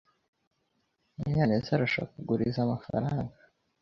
Munyanez 1.17 1.67
arashaka 1.75 2.11
kuguriza 2.15 2.59
amafaranga. 2.63 3.37